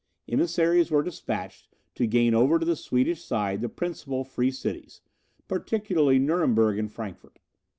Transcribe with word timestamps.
Emissaries 0.27 0.89
were 0.89 1.03
despatched 1.03 1.67
to 1.93 2.07
gain 2.07 2.33
over 2.33 2.57
to 2.57 2.65
the 2.65 2.75
Swedish 2.75 3.23
side 3.23 3.61
the 3.61 3.69
principal 3.69 4.23
free 4.23 4.49
cities, 4.49 5.01
particularly 5.47 6.17
Nuremberg 6.17 6.79
and 6.79 6.91
Frankfort. 6.91 7.37